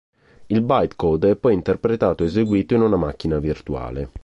Il 0.47 0.61
bytecode 0.63 1.29
è 1.29 1.35
poi 1.35 1.53
interpretato 1.53 2.23
o 2.23 2.25
eseguito 2.25 2.73
in 2.73 2.81
una 2.81 2.95
macchina 2.97 3.37
virtuale. 3.37 4.09